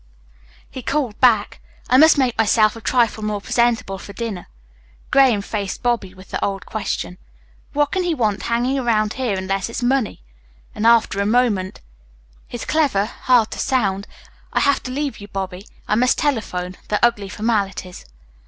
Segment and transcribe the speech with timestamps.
[0.67, 4.47] He called back: "I must make myself a trifle more presentable for dinner."
[5.11, 7.19] Graham faced Bobby with the old question:
[7.73, 10.23] "What can he want hanging around here unless it's money?"
[10.73, 11.81] And after a moment:
[12.47, 14.07] "He's clever hard to sound.
[14.51, 15.67] I have to leave you, Bobby.
[15.87, 18.03] I must telephone the ugly formalities."